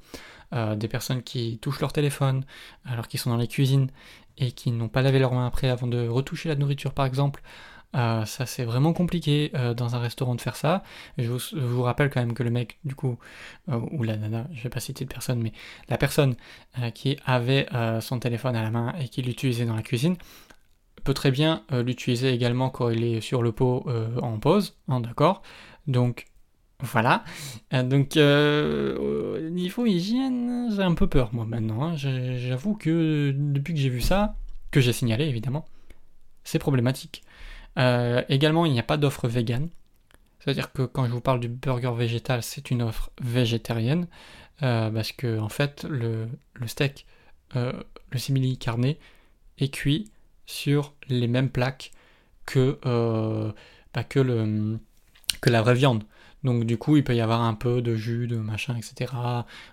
Euh, 0.52 0.76
des 0.76 0.88
personnes 0.88 1.22
qui 1.22 1.58
touchent 1.58 1.80
leur 1.80 1.94
téléphone 1.94 2.44
alors 2.84 3.08
qu'ils 3.08 3.18
sont 3.18 3.30
dans 3.30 3.38
les 3.38 3.48
cuisines 3.48 3.88
et 4.36 4.52
qui 4.52 4.70
n'ont 4.70 4.88
pas 4.88 5.00
lavé 5.00 5.18
leurs 5.18 5.32
mains 5.32 5.46
après 5.46 5.70
avant 5.70 5.86
de 5.86 6.06
retoucher 6.06 6.50
la 6.50 6.56
nourriture 6.56 6.92
par 6.92 7.06
exemple. 7.06 7.42
Euh, 7.94 8.24
ça 8.24 8.44
c'est 8.46 8.64
vraiment 8.64 8.92
compliqué 8.92 9.52
euh, 9.54 9.72
dans 9.72 9.94
un 9.94 9.98
restaurant 9.98 10.34
de 10.34 10.40
faire 10.40 10.56
ça. 10.56 10.82
Je 11.18 11.28
vous, 11.28 11.82
rappelle 11.82 12.10
quand 12.10 12.20
même 12.20 12.34
que 12.34 12.42
le 12.42 12.50
mec, 12.50 12.78
du 12.84 12.94
coup, 12.94 13.18
euh, 13.68 13.80
ou 13.92 14.02
la 14.02 14.16
nana, 14.16 14.48
je 14.52 14.62
vais 14.62 14.68
pas 14.68 14.80
citer 14.80 15.04
de 15.04 15.10
personne, 15.12 15.40
mais 15.40 15.52
la 15.88 15.98
personne 15.98 16.34
qui 16.94 17.16
avait 17.24 17.66
son 18.00 18.18
téléphone 18.18 18.56
à 18.56 18.62
la 18.62 18.70
main 18.70 18.94
et 19.00 19.08
qui 19.08 19.22
l'utilisait 19.22 19.66
dans 19.66 19.76
la 19.76 19.82
cuisine 19.82 20.16
peut 21.04 21.14
très 21.14 21.30
bien 21.30 21.62
l'utiliser 21.70 22.32
également 22.32 22.70
quand 22.70 22.90
il 22.90 23.04
est 23.04 23.20
sur 23.20 23.42
le 23.42 23.52
pot 23.52 23.86
en 24.20 24.38
pause, 24.38 24.76
hein, 24.88 25.00
d'accord? 25.00 25.42
Donc 25.86 26.26
voilà. 26.80 27.24
donc 27.72 28.16
niveau 28.16 29.86
hygiène, 29.86 30.70
j'ai 30.74 30.82
un 30.82 30.94
peu 30.94 31.06
peur 31.06 31.30
moi 31.32 31.44
maintenant. 31.44 31.84
Hein. 31.84 31.96
J'avoue 31.96 32.74
que 32.74 33.32
depuis 33.36 33.74
que 33.74 33.80
j'ai 33.80 33.90
vu 33.90 34.00
ça, 34.00 34.34
que 34.70 34.80
j'ai 34.80 34.92
signalé 34.92 35.26
évidemment, 35.26 35.66
c'est 36.42 36.58
problématique. 36.58 37.22
Également, 37.76 38.66
il 38.66 38.72
n'y 38.72 38.80
a 38.80 38.84
pas 38.84 38.96
d'offre 38.96 39.28
vegan. 39.28 39.68
C'est-à-dire 40.38 40.72
que 40.72 40.82
quand 40.82 41.06
je 41.06 41.10
vous 41.10 41.20
parle 41.20 41.40
du 41.40 41.48
burger 41.48 41.92
végétal, 41.96 42.42
c'est 42.42 42.70
une 42.70 42.82
offre 42.82 43.10
végétarienne. 43.20 44.06
parce 44.60 45.12
que 45.12 45.38
en 45.38 45.48
fait, 45.48 45.84
le, 45.88 46.28
steak, 46.66 47.06
le 47.54 48.18
simili 48.18 48.58
carné, 48.58 48.98
est 49.58 49.72
cuit 49.72 50.10
sur 50.46 50.94
les 51.08 51.28
mêmes 51.28 51.50
plaques 51.50 51.92
que, 52.46 52.78
bah, 53.94 54.04
que, 54.04 54.20
le, 54.20 54.78
que 55.40 55.50
la 55.50 55.62
vraie 55.62 55.74
viande. 55.74 56.04
Donc 56.44 56.64
du 56.64 56.76
coup, 56.76 56.96
il 56.98 57.02
peut 57.02 57.16
y 57.16 57.22
avoir 57.22 57.40
un 57.40 57.54
peu 57.54 57.80
de 57.80 57.96
jus, 57.96 58.26
de 58.26 58.36
machin, 58.36 58.76
etc. 58.76 59.12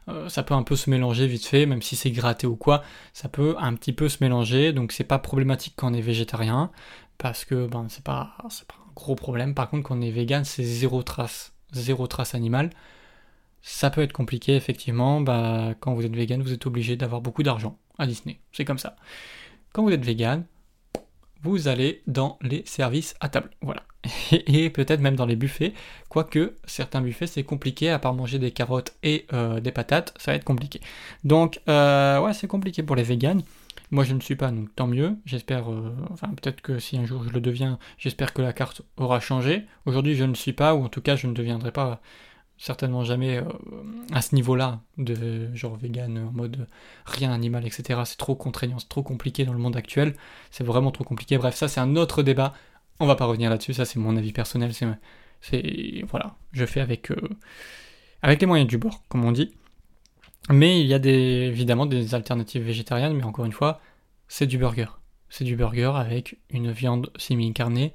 Euh, 0.08 0.30
ça 0.30 0.42
peut 0.42 0.54
un 0.54 0.64
peu 0.64 0.78
se 0.78 0.90
mélanger 0.90 1.28
vite 1.28 1.46
fait, 1.46 1.66
même 1.66 1.82
si 1.82 1.98
c'est 1.98 2.12
gratté 2.12 2.48
ou 2.48 2.56
quoi, 2.56 2.82
ça 3.14 3.28
peut 3.28 3.56
un 3.60 3.76
petit 3.76 3.92
peu 3.92 4.08
se 4.08 4.18
mélanger. 4.22 4.72
Donc 4.72 4.94
c'est 4.94 5.04
pas 5.04 5.20
problématique 5.20 5.74
quand 5.76 5.92
on 5.92 5.94
est 5.94 6.02
végétarien, 6.02 6.72
parce 7.22 7.46
que 7.46 7.68
ben 7.68 7.86
c'est 7.88 8.04
pas, 8.04 8.36
un 8.44 8.50
gros 8.96 9.16
problème. 9.16 9.54
Par 9.54 9.70
contre, 9.70 9.84
quand 9.84 9.98
on 9.98 10.02
est 10.02 10.10
vegan, 10.10 10.44
c'est 10.44 10.64
zéro 10.64 11.04
trace, 11.04 11.54
zéro 11.72 12.08
trace 12.08 12.34
animale. 12.34 12.72
Ça 13.62 13.92
peut 13.92 14.02
être 14.02 14.12
compliqué, 14.12 14.56
effectivement. 14.56 15.22
Bah, 15.22 15.76
quand 15.80 15.94
vous 15.94 16.04
êtes 16.04 16.16
vegan, 16.16 16.42
vous 16.42 16.52
êtes 16.52 16.66
obligé 16.66 16.96
d'avoir 16.96 17.22
beaucoup 17.22 17.44
d'argent 17.44 17.78
à 18.00 18.08
Disney. 18.08 18.40
C'est 18.52 18.66
comme 18.66 18.80
ça. 18.80 18.96
Quand 19.72 19.84
vous 19.84 19.92
êtes 19.92 20.04
vegan, 20.04 20.46
vous 21.44 21.68
allez 21.68 22.02
dans 22.08 22.40
les 22.42 22.64
services 22.66 23.16
à 23.20 23.30
table. 23.30 23.52
Voilà. 23.62 23.84
Et, 24.32 24.72
peut-être 24.72 25.00
même 25.00 25.16
dans 25.16 25.28
les 25.28 25.36
buffets, 25.36 25.74
quoique 26.10 26.56
certains 26.66 27.02
buffets 27.02 27.28
c'est 27.28 27.44
compliqué, 27.44 27.92
à 27.92 28.00
part 28.00 28.16
manger 28.16 28.40
des 28.40 28.50
carottes 28.50 28.96
et 29.04 29.28
euh, 29.32 29.60
des 29.60 29.72
patates, 29.72 30.14
ça 30.18 30.32
va 30.32 30.38
être 30.38 30.44
compliqué. 30.44 30.82
Donc 31.24 31.60
euh, 31.70 32.20
ouais 32.20 32.34
c'est 32.34 32.48
compliqué 32.48 32.82
pour 32.82 32.96
les 32.96 33.04
véganes. 33.04 33.44
Moi 33.92 34.06
je 34.06 34.14
ne 34.14 34.22
suis 34.22 34.36
pas, 34.36 34.52
donc 34.52 34.74
tant 34.76 34.88
mieux. 34.88 35.18
J'espère, 35.26 35.70
euh, 35.72 35.94
enfin 36.12 36.30
peut-être 36.30 36.62
que 36.62 36.80
si 36.80 36.98
un 36.98 37.06
jour 37.06 37.24
je 37.24 37.30
le 37.30 37.42
deviens, 37.42 37.78
j'espère 37.98 38.34
que 38.34 38.42
la 38.42 38.54
carte 38.54 38.82
aura 38.98 39.20
changé. 39.20 39.66
Aujourd'hui 39.86 40.16
je 40.16 40.24
ne 40.24 40.34
suis 40.34 40.54
pas, 40.54 40.74
ou 40.76 40.84
en 40.86 40.90
tout 40.90 41.02
cas 41.02 41.18
je 41.18 41.28
ne 41.28 41.34
deviendrai 41.34 41.72
pas 41.72 42.02
certainement 42.58 43.04
jamais 43.04 43.38
euh, 43.38 43.44
à 44.14 44.22
ce 44.22 44.36
niveau-là 44.36 44.82
de 44.98 45.54
genre 45.56 45.76
vegan 45.76 46.18
en 46.20 46.32
mode 46.32 46.68
rien 47.06 47.34
animal, 47.34 47.66
etc. 47.66 48.02
C'est 48.06 48.18
trop 48.18 48.36
contraignant, 48.36 48.80
c'est 48.80 48.88
trop 48.88 49.04
compliqué 49.04 49.46
dans 49.46 49.54
le 49.54 49.60
monde 49.60 49.76
actuel. 49.76 50.16
C'est 50.52 50.64
vraiment 50.64 50.92
trop 50.92 51.04
compliqué. 51.04 51.38
Bref, 51.38 51.56
ça 51.56 51.68
c'est 51.68 51.82
un 51.82 51.96
autre 51.96 52.24
débat. 52.24 52.54
On 53.00 53.08
va 53.08 53.16
pas 53.16 53.26
revenir 53.26 53.50
là-dessus. 53.50 53.74
Ça 53.74 53.86
c'est 53.86 54.00
mon 54.00 54.16
avis 54.16 54.32
personnel. 54.32 54.72
C'est, 55.42 56.04
voilà, 56.10 56.36
je 56.54 56.66
fais 56.66 56.82
avec 56.82 57.12
euh, 57.12 57.30
avec 58.22 58.40
les 58.40 58.48
moyens 58.48 58.70
du 58.70 58.78
bord, 58.78 59.04
comme 59.10 59.26
on 59.26 59.32
dit. 59.32 59.54
Mais 60.50 60.82
il 60.82 60.88
y 60.88 60.94
a 60.94 60.98
évidemment 60.98 61.86
des 61.86 62.16
alternatives 62.16 62.64
végétariennes. 62.64 63.14
Mais 63.14 63.24
encore 63.24 63.46
une 63.46 63.52
fois, 63.52 63.80
c'est 64.28 64.48
du 64.48 64.58
burger. 64.58 64.88
C'est 65.30 65.44
du 65.44 65.56
burger 65.56 65.92
avec 65.96 66.38
une 66.50 66.72
viande 66.72 67.12
semi-incarnée. 67.16 67.94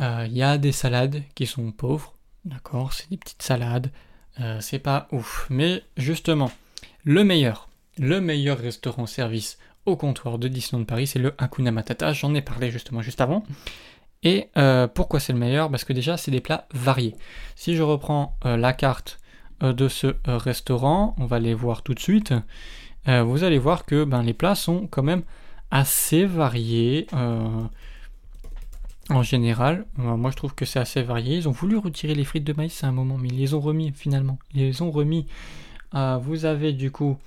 Euh, 0.00 0.26
il 0.26 0.36
y 0.36 0.42
a 0.42 0.58
des 0.58 0.72
salades 0.72 1.22
qui 1.34 1.46
sont 1.46 1.72
pauvres 1.72 2.14
D'accord, 2.46 2.94
c'est 2.94 3.10
des 3.10 3.18
petites 3.18 3.42
salades. 3.42 3.90
Euh, 4.40 4.60
c'est 4.60 4.78
pas 4.78 5.08
ouf. 5.12 5.46
Mais 5.50 5.82
justement, 5.98 6.50
le 7.04 7.22
meilleur, 7.22 7.68
le 7.98 8.18
meilleur 8.18 8.56
restaurant 8.58 9.04
service 9.04 9.58
au 9.84 9.94
comptoir 9.96 10.38
de 10.38 10.48
Disneyland 10.48 10.86
Paris, 10.86 11.06
c'est 11.06 11.18
le 11.18 11.34
Hakuna 11.36 11.70
Matata. 11.70 12.14
J'en 12.14 12.34
ai 12.34 12.40
parlé 12.40 12.70
justement 12.70 13.02
juste 13.02 13.20
avant. 13.20 13.44
Et 14.22 14.48
euh, 14.56 14.86
pourquoi 14.86 15.20
c'est 15.20 15.34
le 15.34 15.38
meilleur? 15.38 15.70
Parce 15.70 15.84
que 15.84 15.92
déjà, 15.92 16.16
c'est 16.16 16.30
des 16.30 16.40
plats 16.40 16.66
variés. 16.72 17.14
Si 17.56 17.76
je 17.76 17.82
reprends 17.82 18.38
la 18.44 18.72
carte 18.72 19.19
de 19.60 19.88
ce 19.88 20.14
restaurant, 20.26 21.14
on 21.18 21.26
va 21.26 21.38
les 21.38 21.54
voir 21.54 21.82
tout 21.82 21.94
de 21.94 22.00
suite. 22.00 22.32
vous 23.06 23.44
allez 23.44 23.58
voir 23.58 23.84
que 23.84 24.04
ben, 24.04 24.22
les 24.22 24.32
plats 24.34 24.54
sont 24.54 24.86
quand 24.86 25.02
même 25.02 25.22
assez 25.70 26.24
variés 26.24 27.06
en 29.10 29.22
général, 29.22 29.86
euh, 29.98 30.16
moi 30.16 30.30
je 30.30 30.36
trouve 30.36 30.54
que 30.54 30.64
c'est 30.64 30.78
assez 30.78 31.02
varié. 31.02 31.36
Ils 31.36 31.48
ont 31.48 31.52
voulu 31.52 31.76
retirer 31.76 32.14
les 32.14 32.24
frites 32.24 32.44
de 32.44 32.52
maïs 32.52 32.84
à 32.84 32.88
un 32.88 32.92
moment, 32.92 33.18
mais 33.18 33.28
ils 33.28 33.38
les 33.38 33.54
ont 33.54 33.60
remis 33.60 33.92
finalement. 33.92 34.38
Ils 34.54 34.62
les 34.62 34.82
ont 34.82 34.90
remis. 34.90 35.26
Euh, 35.94 36.18
vous 36.22 36.44
avez 36.44 36.72
du 36.72 36.92
coup 36.92 37.18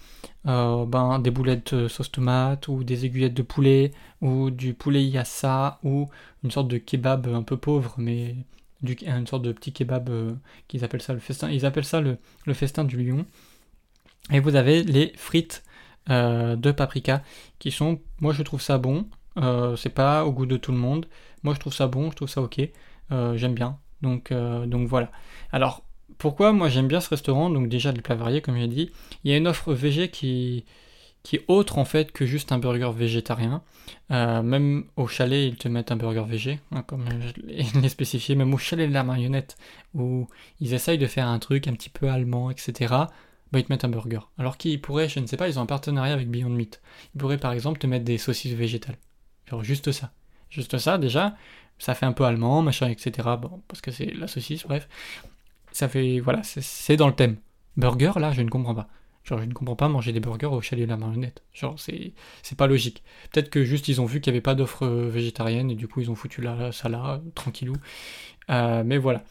euh, 0.47 0.85
ben, 0.85 1.19
des 1.19 1.31
boulettes 1.31 1.87
sauce 1.89 2.11
tomate 2.11 2.69
ou 2.69 2.83
des 2.85 3.05
aiguillettes 3.05 3.33
de 3.33 3.41
poulet 3.41 3.91
ou 4.21 4.49
du 4.49 4.73
poulet 4.73 5.03
yassa 5.03 5.79
ou 5.83 6.07
une 6.43 6.51
sorte 6.51 6.69
de 6.69 6.77
kebab 6.77 7.27
un 7.27 7.43
peu 7.43 7.57
pauvre, 7.57 7.95
mais 7.97 8.35
une 8.83 9.27
sorte 9.27 9.43
de 9.43 9.51
petit 9.51 9.73
kebab 9.73 10.09
qu'ils 10.67 10.83
appellent 10.83 11.01
ça 11.01 11.13
le 11.13 11.19
festin. 11.19 11.49
Ils 11.49 11.65
appellent 11.65 11.85
ça 11.85 12.01
le, 12.01 12.17
festin 12.53 12.83
du 12.83 13.01
lion. 13.01 13.25
Et 14.31 14.39
vous 14.39 14.55
avez 14.55 14.83
les 14.83 15.11
frites 15.15 15.63
de 16.07 16.71
paprika 16.71 17.23
qui 17.59 17.71
sont, 17.71 17.99
moi 18.19 18.33
je 18.33 18.43
trouve 18.43 18.61
ça 18.61 18.77
bon. 18.77 19.07
c'est 19.77 19.93
pas 19.93 20.25
au 20.25 20.31
goût 20.31 20.45
de 20.45 20.57
tout 20.57 20.71
le 20.71 20.77
monde. 20.77 21.07
Moi, 21.43 21.53
je 21.53 21.59
trouve 21.59 21.73
ça 21.73 21.87
bon, 21.87 22.09
je 22.09 22.15
trouve 22.15 22.29
ça 22.29 22.41
ok. 22.41 22.61
Euh, 23.11 23.37
j'aime 23.37 23.53
bien. 23.53 23.77
Donc, 24.01 24.31
euh, 24.31 24.65
donc 24.65 24.87
voilà. 24.87 25.11
Alors, 25.51 25.83
pourquoi 26.17 26.53
moi 26.53 26.69
j'aime 26.69 26.87
bien 26.87 27.01
ce 27.01 27.09
restaurant? 27.09 27.49
Donc 27.49 27.69
déjà, 27.69 27.91
des 27.91 28.01
plats 28.01 28.15
variés, 28.15 28.41
comme 28.41 28.57
j'ai 28.57 28.67
dit. 28.67 28.91
Il 29.23 29.31
y 29.31 29.33
a 29.33 29.37
une 29.37 29.47
offre 29.47 29.73
VG 29.73 30.09
qui, 30.09 30.65
qui 31.23 31.37
est 31.37 31.45
autre 31.47 31.77
en 31.77 31.85
fait 31.85 32.11
que 32.11 32.25
juste 32.25 32.51
un 32.51 32.59
burger 32.59 32.91
végétarien. 32.93 33.63
Euh, 34.11 34.41
même 34.43 34.85
au 34.97 35.07
chalet, 35.07 35.47
ils 35.47 35.55
te 35.55 35.67
mettent 35.69 35.91
un 35.91 35.95
burger 35.95 36.25
végé, 36.27 36.59
hein, 36.71 36.83
comme 36.83 37.05
je 37.09 37.41
l'ai 37.79 37.89
spécifié. 37.89 38.35
Même 38.35 38.53
au 38.53 38.57
chalet 38.57 38.87
de 38.87 38.93
la 38.93 39.03
marionnette, 39.03 39.57
où 39.93 40.27
ils 40.59 40.73
essayent 40.73 40.97
de 40.97 41.07
faire 41.07 41.27
un 41.27 41.39
truc 41.39 41.67
un 41.67 41.73
petit 41.73 41.89
peu 41.89 42.09
allemand, 42.09 42.51
etc. 42.51 42.93
Bah, 43.51 43.59
ils 43.59 43.63
te 43.63 43.71
mettent 43.71 43.85
un 43.85 43.89
burger. 43.89 44.19
Alors 44.37 44.57
qu'ils 44.57 44.81
pourraient, 44.81 45.07
je 45.07 45.19
ne 45.19 45.27
sais 45.27 45.37
pas, 45.37 45.47
ils 45.47 45.59
ont 45.59 45.61
un 45.61 45.67
partenariat 45.67 46.13
avec 46.13 46.29
Beyond 46.29 46.49
Meat. 46.49 46.81
Ils 47.15 47.19
pourraient 47.19 47.37
par 47.37 47.53
exemple 47.53 47.79
te 47.79 47.87
mettre 47.87 48.05
des 48.05 48.17
saucisses 48.17 48.53
végétales. 48.53 48.97
Genre 49.45 49.63
juste 49.63 49.91
ça. 49.91 50.11
Juste 50.49 50.77
ça, 50.77 50.97
déjà, 50.97 51.35
ça 51.79 51.95
fait 51.95 52.05
un 52.05 52.13
peu 52.13 52.25
allemand, 52.25 52.61
machin, 52.61 52.89
etc. 52.89 53.29
Bon, 53.41 53.61
parce 53.67 53.81
que 53.81 53.91
c'est 53.91 54.05
la 54.05 54.27
saucisse, 54.27 54.63
bref. 54.63 54.87
Ça 55.71 55.87
fait, 55.87 56.19
voilà, 56.19 56.41
c'est 56.43 56.97
dans 56.97 57.07
le 57.07 57.15
thème. 57.15 57.37
Burger, 57.77 58.13
là, 58.17 58.31
je 58.33 58.41
ne 58.41 58.49
comprends 58.49 58.75
pas. 58.75 58.87
Genre, 59.23 59.39
je 59.39 59.45
ne 59.45 59.53
comprends 59.53 59.75
pas 59.75 59.87
manger 59.87 60.11
des 60.11 60.19
burgers 60.19 60.47
au 60.47 60.61
chalet 60.61 60.85
de 60.85 60.89
la 60.89 60.97
marionnette. 60.97 61.43
Genre, 61.53 61.75
c'est 61.79 62.13
pas 62.57 62.67
logique. 62.67 63.03
Peut-être 63.31 63.49
que 63.49 63.63
juste 63.63 63.87
ils 63.87 64.01
ont 64.01 64.05
vu 64.05 64.19
qu'il 64.19 64.31
n'y 64.31 64.37
avait 64.37 64.41
pas 64.41 64.55
d'offre 64.55 64.85
végétarienne 64.85 65.71
et 65.71 65.75
du 65.75 65.87
coup 65.87 66.01
ils 66.01 66.11
ont 66.11 66.15
foutu 66.15 66.41
là, 66.41 66.71
ça 66.71 66.89
là, 66.89 67.21
tranquillou. 67.35 67.75
Euh, 68.49 68.83
mais 68.85 68.97
voilà. 68.97 69.23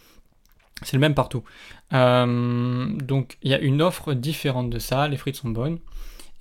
C'est 0.82 0.96
le 0.96 1.00
même 1.00 1.14
partout. 1.14 1.44
Euh, 1.92 2.86
donc, 2.96 3.38
il 3.42 3.50
y 3.50 3.54
a 3.54 3.60
une 3.60 3.82
offre 3.82 4.14
différente 4.14 4.70
de 4.70 4.78
ça. 4.78 5.06
Les 5.08 5.16
frites 5.16 5.36
sont 5.36 5.50
bonnes. 5.50 5.78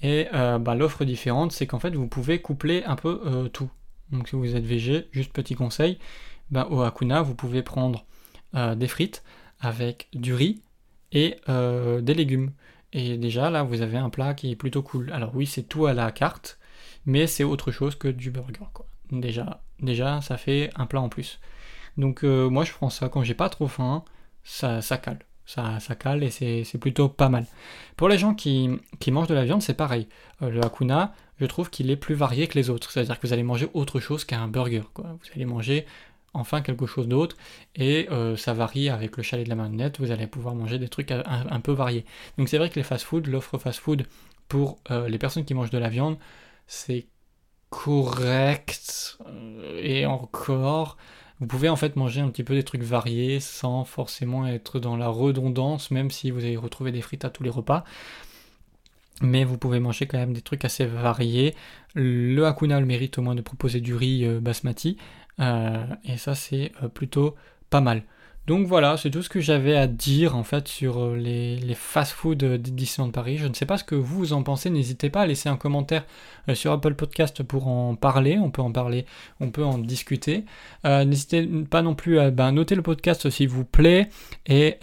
Et 0.02 0.28
euh, 0.34 0.58
bah, 0.58 0.74
l'offre 0.74 1.06
différente, 1.06 1.52
c'est 1.52 1.68
qu'en 1.68 1.80
fait, 1.80 1.94
vous 1.94 2.08
pouvez 2.08 2.42
coupler 2.42 2.84
un 2.86 2.96
peu 2.96 3.50
tout. 3.54 3.70
Donc 4.12 4.28
si 4.28 4.36
vous 4.36 4.56
êtes 4.56 4.66
végé, 4.66 5.08
juste 5.12 5.32
petit 5.32 5.56
conseil, 5.56 5.98
ben, 6.50 6.68
au 6.70 6.82
Hakuna, 6.82 7.22
vous 7.22 7.36
pouvez 7.36 7.64
prendre 7.64 8.06
euh, 8.56 8.76
des 8.76 8.88
frites 8.88 9.24
avec 9.60 10.10
du 10.14 10.34
riz 10.34 10.62
et 11.12 11.38
euh, 11.50 12.02
des 12.02 12.14
légumes. 12.14 12.52
Et 12.94 13.18
déjà 13.18 13.50
là, 13.50 13.64
vous 13.64 13.82
avez 13.82 13.98
un 13.98 14.10
plat 14.10 14.34
qui 14.34 14.52
est 14.52 14.56
plutôt 14.56 14.82
cool. 14.82 15.12
Alors 15.12 15.32
oui, 15.36 15.46
c'est 15.46 15.64
tout 15.64 15.86
à 15.86 15.94
la 15.94 16.12
carte, 16.12 16.60
mais 17.06 17.28
c'est 17.28 17.44
autre 17.44 17.72
chose 17.72 17.96
que 17.96 18.08
du 18.08 18.32
burger. 18.32 18.66
Quoi. 18.74 18.86
Déjà, 19.12 19.62
déjà, 19.80 20.22
ça 20.22 20.38
fait 20.38 20.70
un 20.76 20.86
plat 20.86 21.02
en 21.02 21.10
plus. 21.10 21.40
Donc 21.98 22.24
euh, 22.24 22.50
moi, 22.50 22.64
je 22.64 22.74
prends 22.74 22.90
ça 22.90 23.10
quand 23.10 23.24
j'ai 23.24 23.34
pas 23.34 23.50
trop 23.50 23.68
faim, 23.68 24.04
ça, 24.44 24.82
ça 24.82 24.98
cale. 24.98 25.20
Ça, 25.46 25.80
ça 25.80 25.96
cale 25.96 26.24
et 26.24 26.30
c'est 26.30 26.78
plutôt 26.78 27.10
pas 27.10 27.28
mal. 27.28 27.46
Pour 27.98 28.08
les 28.08 28.18
gens 28.18 28.34
qui, 28.34 28.70
qui 29.00 29.12
mangent 29.12 29.28
de 29.28 29.34
la 29.34 29.44
viande, 29.44 29.62
c'est 29.62 29.74
pareil. 29.74 30.08
le 30.40 30.64
Hakuna, 30.64 31.14
je 31.42 31.46
trouve 31.46 31.70
qu'il 31.70 31.90
est 31.90 31.98
plus 31.98 32.16
varié 32.16 32.48
que 32.48 32.58
les 32.58 32.70
autres. 32.70 32.92
C'est-à-dire 32.92 33.20
que 33.20 33.28
vous 33.28 33.34
allez 33.34 33.44
manger 33.44 33.68
autre 33.74 34.00
chose 34.00 34.24
qu'un 34.24 34.48
burger. 34.48 34.84
Vous 34.96 35.32
allez 35.36 35.46
manger 35.46 35.86
enfin 36.34 36.62
quelque 36.62 36.86
chose 36.86 37.08
d'autre 37.08 37.36
et 37.76 38.08
euh, 38.12 38.38
ça 38.38 38.54
varie 38.54 38.90
avec 38.90 39.18
le 39.18 39.24
chalet 39.24 39.46
de 39.46 39.50
la 39.50 39.56
manette. 39.56 40.00
Vous 40.00 40.12
allez 40.12 40.28
pouvoir 40.28 40.56
manger 40.56 40.80
des 40.80 40.90
trucs 40.90 41.12
un, 41.12 41.60
peu 41.60 41.72
variés. 41.72 42.06
Donc 42.38 42.50
c'est 42.50 42.58
vrai 42.58 42.70
que 42.70 42.76
les 42.76 42.84
fast-food, 42.84 43.28
l'offre 43.28 43.58
fast-food 43.58 44.06
pour 44.48 44.80
euh, 44.92 45.08
les 45.08 45.18
personnes 45.18 45.46
qui 45.46 45.54
mangent 45.54 45.70
de 45.70 45.78
la 45.78 45.90
viande, 45.90 46.18
c'est 46.68 47.08
correct 47.70 49.18
euh, 49.28 49.80
et 49.82 50.06
encore. 50.06 50.98
Vous 51.40 51.48
pouvez 51.48 51.70
en 51.70 51.76
fait 51.76 51.96
manger 51.96 52.22
un 52.22 52.30
petit 52.30 52.44
peu 52.44 52.54
des 52.54 52.64
trucs 52.64 52.84
variés 52.84 53.40
sans 53.40 53.84
forcément 53.84 54.46
être 54.46 54.80
dans 54.80 54.96
la 54.96 55.08
redondance, 55.08 55.90
même 55.90 56.12
si 56.12 56.30
vous 56.30 56.40
allez 56.40 56.58
retrouver 56.58 56.92
des 56.92 57.02
frites 57.02 57.26
à 57.26 57.30
tous 57.30 57.44
les 57.44 57.50
repas 57.50 57.84
mais 59.24 59.44
vous 59.44 59.56
pouvez 59.56 59.80
manger 59.80 60.08
quand 60.08 60.18
même 60.18 60.34
des 60.34 60.42
trucs 60.42 60.66
assez 60.66 60.84
variés. 60.84 61.54
Le 61.94 62.44
Hakuna 62.48 62.80
le 62.80 62.88
mérite 62.88 63.20
au 63.20 63.22
moins 63.22 63.36
de 63.36 63.42
proposer 63.42 63.80
du 63.80 63.94
riz 63.94 64.26
basmati, 64.42 64.98
et 65.40 66.18
ça 66.18 66.36
c'est 66.36 66.72
euh, 66.84 66.88
plutôt 66.88 67.36
pas 67.70 67.82
mal. 67.82 68.04
Donc 68.48 68.66
voilà, 68.66 68.98
c'est 68.98 69.12
tout 69.12 69.22
ce 69.22 69.30
que 69.30 69.40
j'avais 69.40 69.78
à 69.78 69.86
dire 69.86 70.36
en 70.36 70.44
fait 70.44 70.68
sur 70.68 71.16
les, 71.16 71.60
fast-food 71.76 72.44
d'édition 72.44 73.06
de 73.06 73.12
Paris. 73.12 73.38
Je 73.38 73.48
ne 73.48 73.54
sais 73.54 73.68
pas 73.68 73.78
ce 73.78 73.84
que 73.84 73.96
vous 73.96 74.34
en 74.34 74.42
pensez, 74.42 74.70
n'hésitez 74.72 75.12
pas 75.12 75.22
à 75.22 75.28
laisser 75.28 75.48
un 75.48 75.58
commentaire 75.58 76.06
sur 76.56 76.72
Apple 76.72 76.96
Podcast 76.96 77.44
pour 77.44 77.68
en 77.68 77.96
parler, 77.96 78.40
on 78.40 78.50
peut 78.50 78.64
en 78.64 78.72
parler, 78.72 79.06
on 79.40 79.52
peut 79.52 79.64
en 79.64 79.78
discuter. 79.78 80.46
n'hésitez 80.84 81.48
pas 81.70 81.84
non 81.84 81.94
plus 81.94 82.20
à 82.20 82.32
ben, 82.32 82.52
noter 82.52 82.74
le 82.74 82.82
podcast 82.82 83.30
s'il 83.30 83.48
vous 83.48 83.64
plaît, 83.64 84.10
et 84.48 84.80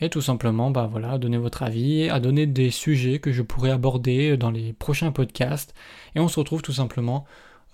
et 0.00 0.10
tout 0.10 0.20
simplement 0.20 0.70
bah 0.70 0.88
voilà, 0.90 1.12
à 1.12 1.18
donner 1.18 1.38
votre 1.38 1.62
avis, 1.62 2.08
à 2.10 2.20
donner 2.20 2.46
des 2.46 2.70
sujets 2.70 3.18
que 3.18 3.32
je 3.32 3.42
pourrais 3.42 3.70
aborder 3.70 4.36
dans 4.36 4.50
les 4.50 4.72
prochains 4.72 5.12
podcasts. 5.12 5.74
Et 6.14 6.20
on 6.20 6.28
se 6.28 6.38
retrouve 6.38 6.62
tout 6.62 6.72
simplement 6.72 7.24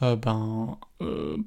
ben, 0.00 0.78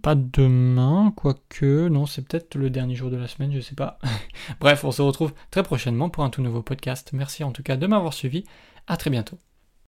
pas 0.02 0.16
demain, 0.16 1.14
quoique, 1.16 1.88
non, 1.88 2.06
c'est 2.06 2.22
peut-être 2.28 2.56
le 2.56 2.70
dernier 2.70 2.96
jour 2.96 3.10
de 3.10 3.18
la 3.18 3.28
semaine, 3.28 3.52
je 3.54 3.60
sais 3.60 3.76
pas. 3.76 4.00
Bref, 4.60 4.84
on 4.84 4.92
se 4.92 5.02
retrouve 5.02 5.34
très 5.52 5.64
prochainement 5.64 6.10
pour 6.10 6.24
un 6.24 6.30
tout 6.30 6.42
nouveau 6.42 6.62
podcast. 6.62 7.12
Merci 7.14 7.44
en 7.44 7.52
tout 7.52 7.64
cas 7.64 7.78
de 7.78 7.88
m'avoir 7.88 8.14
suivi. 8.14 8.44
À 8.88 8.98
très 8.98 9.10
bientôt. 9.10 9.38